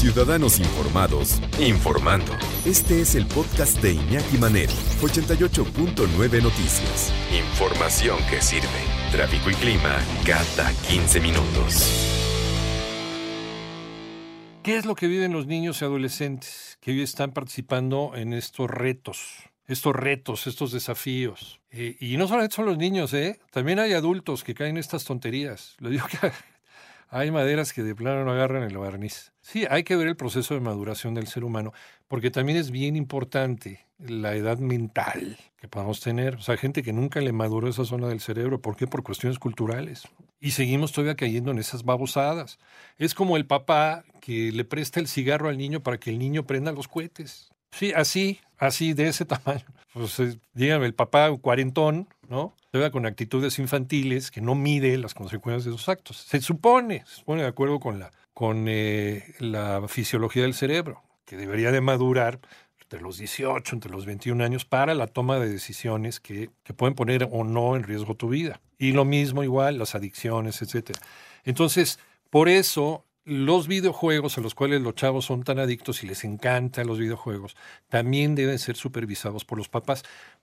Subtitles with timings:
[0.00, 2.32] Ciudadanos Informados, informando.
[2.64, 7.12] Este es el podcast de Iñaki Manero, 88.9 Noticias.
[7.30, 8.66] Información que sirve.
[9.12, 11.84] Tráfico y clima cada 15 minutos.
[14.62, 18.70] ¿Qué es lo que viven los niños y adolescentes que hoy están participando en estos
[18.70, 19.50] retos?
[19.66, 21.60] Estos retos, estos desafíos.
[21.72, 23.38] Eh, y no solamente son los niños, ¿eh?
[23.50, 25.76] También hay adultos que caen en estas tonterías.
[25.78, 26.32] Le digo que
[27.10, 29.32] hay maderas que de plano no agarran el barniz.
[29.40, 31.72] Sí, hay que ver el proceso de maduración del ser humano,
[32.08, 36.36] porque también es bien importante la edad mental que podamos tener.
[36.36, 38.62] O sea, gente que nunca le maduró esa zona del cerebro.
[38.62, 38.86] ¿Por qué?
[38.86, 40.08] Por cuestiones culturales.
[40.40, 42.58] Y seguimos todavía cayendo en esas babosadas.
[42.96, 46.46] Es como el papá que le presta el cigarro al niño para que el niño
[46.46, 47.50] prenda los cohetes.
[47.72, 49.64] Sí, así, así, de ese tamaño.
[49.92, 52.54] Pues eh, dígame, el papá cuarentón, ¿no?
[52.72, 56.16] Se con actitudes infantiles que no mide las consecuencias de sus actos.
[56.16, 61.36] Se supone, se supone de acuerdo con la, con, eh, la fisiología del cerebro, que
[61.36, 62.38] debería de madurar
[62.80, 66.94] entre los 18, entre los 21 años, para la toma de decisiones que, que pueden
[66.94, 68.60] poner o no en riesgo tu vida.
[68.78, 70.96] Y lo mismo igual, las adicciones, etc.
[71.44, 71.98] Entonces,
[72.30, 76.86] por eso los videojuegos a los cuales los chavos son tan adictos y les encantan
[76.86, 77.56] los videojuegos,
[77.88, 80.02] también deben ser supervisados por los papás.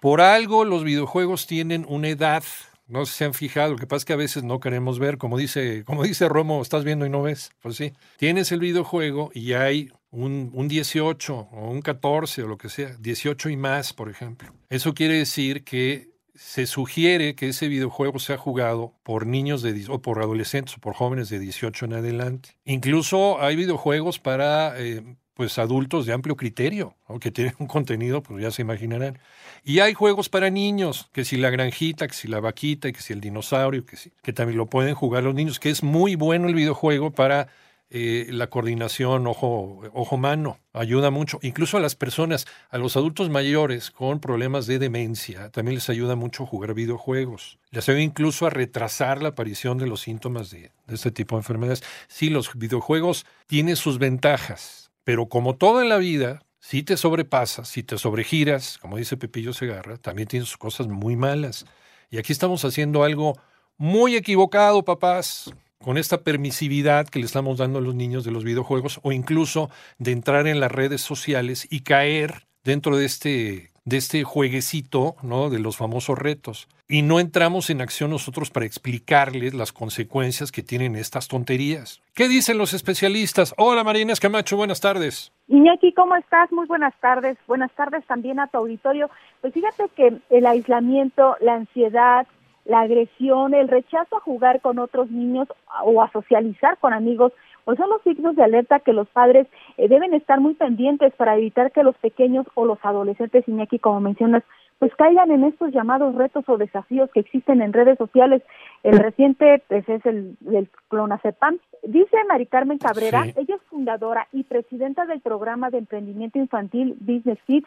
[0.00, 2.44] Por algo los videojuegos tienen una edad,
[2.86, 5.38] no se han fijado, lo que pasa es que a veces no queremos ver, como
[5.38, 7.50] dice, como dice Romo, estás viendo y no ves.
[7.60, 12.58] Pues sí, tienes el videojuego y hay un, un 18 o un 14 o lo
[12.58, 14.52] que sea, 18 y más, por ejemplo.
[14.70, 20.00] Eso quiere decir que se sugiere que ese videojuego sea jugado por niños de, o
[20.00, 22.50] por adolescentes o por jóvenes de 18 en adelante.
[22.64, 25.02] Incluso hay videojuegos para eh,
[25.34, 29.18] pues adultos de amplio criterio, que tienen un contenido, pues ya se imaginarán.
[29.64, 33.12] Y hay juegos para niños, que si la granjita, que si la vaquita, que si
[33.12, 36.46] el dinosaurio, que, si, que también lo pueden jugar los niños, que es muy bueno
[36.46, 37.48] el videojuego para
[37.90, 41.38] eh, la coordinación ojo-mano, ayuda mucho.
[41.40, 46.14] Incluso a las personas, a los adultos mayores con problemas de demencia, también les ayuda
[46.14, 47.58] mucho jugar videojuegos.
[47.70, 51.40] Les ayuda incluso a retrasar la aparición de los síntomas de, de este tipo de
[51.40, 51.82] enfermedades.
[52.08, 57.68] Sí, los videojuegos tienen sus ventajas, pero como todo en la vida, si te sobrepasas,
[57.68, 61.64] si te sobregiras, como dice Pepillo Segarra, también tiene sus cosas muy malas.
[62.10, 63.38] Y aquí estamos haciendo algo
[63.78, 65.54] muy equivocado, papás
[65.88, 69.70] con esta permisividad que le estamos dando a los niños de los videojuegos o incluso
[69.96, 75.16] de entrar en las redes sociales y caer dentro de este de este jueguecito.
[75.22, 76.68] De los famosos retos.
[76.88, 82.02] Y no entramos en acción nosotros para explicarles las consecuencias que tienen estas tonterías.
[82.14, 83.54] ¿Qué dicen los especialistas?
[83.56, 85.32] Hola Marina Escamacho, buenas tardes.
[85.48, 86.52] Iñaki, ¿cómo estás?
[86.52, 87.38] Muy buenas tardes.
[87.46, 89.08] Buenas tardes también a tu auditorio.
[89.40, 92.26] Pues fíjate que el aislamiento, la ansiedad,
[92.68, 95.48] la agresión, el rechazo a jugar con otros niños
[95.84, 97.32] o a socializar con amigos,
[97.64, 99.46] pues son los signos de alerta que los padres
[99.78, 104.00] eh, deben estar muy pendientes para evitar que los pequeños o los adolescentes, Iñaki, como
[104.00, 104.42] mencionas,
[104.78, 108.42] pues caigan en estos llamados retos o desafíos que existen en redes sociales.
[108.82, 111.58] El reciente pues, es el del clonazepam.
[111.82, 117.38] Dice Mari Carmen Cabrera, ella es fundadora y presidenta del programa de emprendimiento infantil Business
[117.46, 117.66] Kids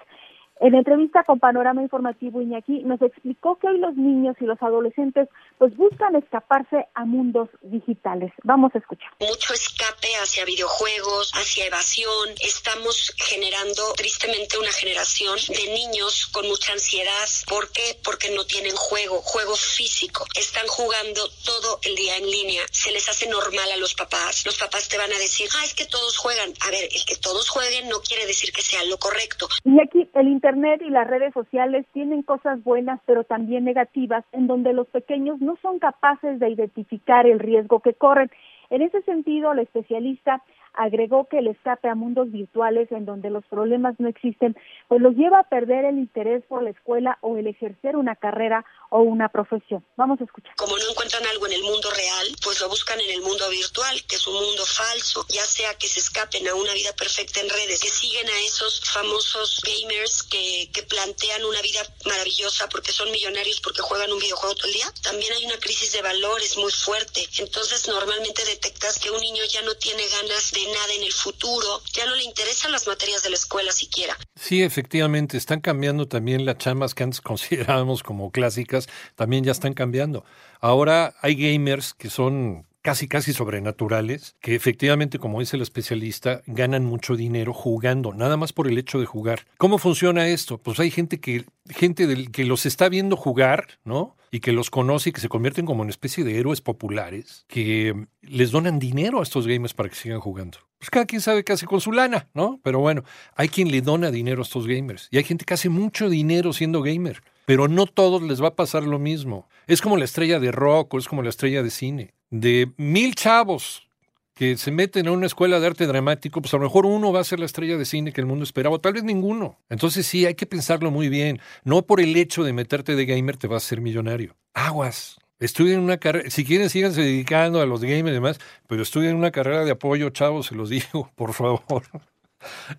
[0.61, 5.27] en entrevista con Panorama Informativo Iñaki nos explicó que hoy los niños y los adolescentes
[5.57, 8.31] pues buscan escaparse a mundos digitales.
[8.43, 9.09] Vamos a escuchar.
[9.19, 12.29] Mucho escape hacia videojuegos, hacia evasión.
[12.45, 17.27] Estamos generando tristemente una generación de niños con mucha ansiedad.
[17.49, 17.97] ¿Por qué?
[18.03, 20.25] Porque no tienen juego, juego físico.
[20.39, 22.61] Están jugando todo el día en línea.
[22.71, 24.45] Se les hace normal a los papás.
[24.45, 26.53] Los papás te van a decir, ah, es que todos juegan.
[26.61, 29.47] A ver, el que todos jueguen no quiere decir que sea lo correcto.
[29.63, 34.73] Iñaki, el Internet y las redes sociales tienen cosas buenas, pero también negativas, en donde
[34.73, 38.29] los pequeños no son capaces de identificar el riesgo que corren.
[38.69, 40.41] En ese sentido, la especialista
[40.73, 44.55] agregó que el escape a mundos virtuales en donde los problemas no existen,
[44.87, 48.65] pues los lleva a perder el interés por la escuela o el ejercer una carrera
[48.91, 49.85] o una profesión.
[49.95, 50.53] Vamos a escuchar.
[50.55, 54.03] Como no encuentran algo en el mundo real, pues lo buscan en el mundo virtual,
[54.05, 57.49] que es un mundo falso, ya sea que se escapen a una vida perfecta en
[57.49, 63.09] redes, que siguen a esos famosos gamers que, que plantean una vida maravillosa porque son
[63.11, 64.93] millonarios porque juegan un videojuego todo el día.
[65.01, 67.27] También hay una crisis de valores muy fuerte.
[67.39, 71.81] Entonces normalmente detectas que un niño ya no tiene ganas de nada en el futuro,
[71.93, 74.17] ya no le interesan las materias de la escuela siquiera.
[74.35, 78.80] Sí, efectivamente, están cambiando también las chamas que antes considerábamos como clásicas,
[79.15, 80.23] también ya están cambiando.
[80.59, 86.85] Ahora hay gamers que son casi casi sobrenaturales, que efectivamente, como dice el especialista, ganan
[86.85, 89.45] mucho dinero jugando, nada más por el hecho de jugar.
[89.57, 90.57] ¿Cómo funciona esto?
[90.57, 94.15] Pues hay gente que, gente del, que los está viendo jugar, ¿no?
[94.31, 98.07] Y que los conoce y que se convierten como en especie de héroes populares, que
[98.21, 100.59] les donan dinero a estos gamers para que sigan jugando.
[100.79, 102.59] Pues cada quien sabe qué hace con su lana, ¿no?
[102.63, 103.03] Pero bueno,
[103.35, 106.53] hay quien le dona dinero a estos gamers y hay gente que hace mucho dinero
[106.53, 109.49] siendo gamer pero no todos les va a pasar lo mismo.
[109.67, 112.13] Es como la estrella de rock o es como la estrella de cine.
[112.31, 113.87] De mil chavos
[114.33, 117.19] que se meten a una escuela de arte dramático, pues a lo mejor uno va
[117.19, 119.59] a ser la estrella de cine que el mundo esperaba, tal vez ninguno.
[119.69, 121.39] Entonces sí, hay que pensarlo muy bien.
[121.63, 124.35] No por el hecho de meterte de gamer te vas a ser millonario.
[124.55, 125.19] Aguas.
[125.39, 129.31] Estudien una carrera, si quieren síganse dedicando a los gamers y demás, pero estudien una
[129.31, 131.83] carrera de apoyo, chavos, se los digo, por favor.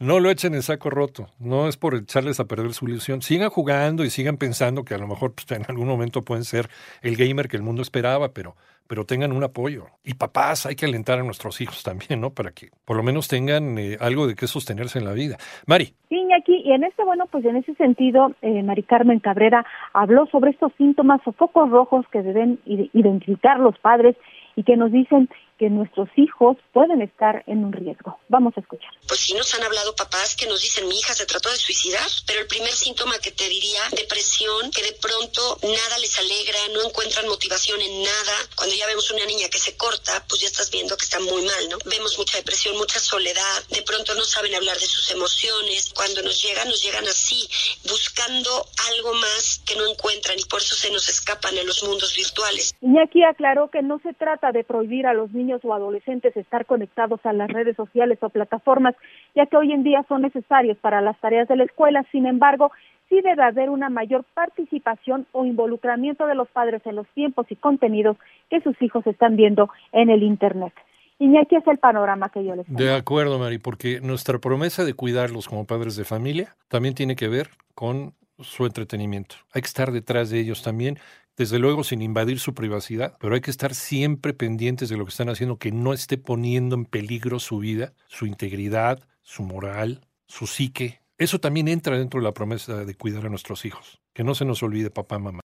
[0.01, 3.23] No lo echen en saco roto, no es por echarles a perder su ilusión.
[3.23, 6.69] Sigan jugando y sigan pensando que a lo mejor pues, en algún momento pueden ser
[7.03, 8.57] el gamer que el mundo esperaba, pero,
[8.87, 9.87] pero tengan un apoyo.
[10.05, 12.31] Y papás, hay que alentar a nuestros hijos también, ¿no?
[12.31, 15.37] Para que por lo menos tengan eh, algo de qué sostenerse en la vida.
[15.67, 15.95] Mari.
[16.09, 20.27] Sí, aquí y en este, bueno, pues en ese sentido, eh, Mari Carmen Cabrera habló
[20.27, 24.17] sobre estos síntomas o focos rojos que deben identificar los padres
[24.57, 28.19] y que nos dicen que nuestros hijos pueden estar en un riesgo.
[28.29, 28.91] Vamos a escuchar.
[29.07, 32.09] Pues sí nos han hablado papás que nos dicen mi hija se trató de suicidar,
[32.27, 36.89] pero el primer síntoma que te diría, depresión, que de pronto nada les alegra, no
[36.89, 38.37] encuentran motivación en nada.
[38.57, 41.43] Cuando ya vemos una niña que se corta, pues ya estás viendo que está muy
[41.43, 41.79] mal, ¿no?
[41.85, 45.93] Vemos mucha depresión, mucha soledad, de pronto no saben hablar de sus emociones.
[45.95, 47.49] Cuando nos llegan, nos llegan así,
[47.89, 48.67] buscando
[48.97, 52.75] algo más que no encuentran y por eso se nos escapan en los mundos virtuales.
[52.81, 57.21] Iñaki aclaró que no se trata de prohibir a los niños o adolescentes estar conectados
[57.25, 58.95] a las redes sociales o plataformas,
[59.35, 62.05] ya que hoy en día son necesarios para las tareas de la escuela.
[62.13, 62.71] Sin embargo,
[63.09, 67.57] sí debe haber una mayor participación o involucramiento de los padres en los tiempos y
[67.57, 68.17] contenidos
[68.49, 70.73] que sus hijos están viendo en el Internet.
[71.19, 72.85] Iñaki es el panorama que yo les doy.
[72.85, 77.29] De acuerdo, Mari, porque nuestra promesa de cuidarlos como padres de familia también tiene que
[77.29, 79.37] ver con su entretenimiento.
[79.53, 80.99] Hay que estar detrás de ellos también
[81.37, 85.11] desde luego sin invadir su privacidad, pero hay que estar siempre pendientes de lo que
[85.11, 90.47] están haciendo, que no esté poniendo en peligro su vida, su integridad, su moral, su
[90.47, 91.01] psique.
[91.19, 94.01] Eso también entra dentro de la promesa de cuidar a nuestros hijos.
[94.13, 95.41] Que no se nos olvide papá, mamá.